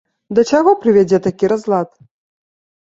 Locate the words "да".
0.39-0.45